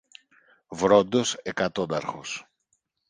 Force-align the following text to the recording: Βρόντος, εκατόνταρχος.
Βρόντος, 0.67 1.33
εκατόνταρχος. 1.33 2.45